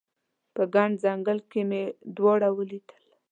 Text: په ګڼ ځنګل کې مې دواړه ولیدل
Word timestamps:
په 0.53 0.63
ګڼ 0.73 0.89
ځنګل 1.03 1.39
کې 1.51 1.61
مې 1.69 1.83
دواړه 2.17 2.49
ولیدل 2.57 2.99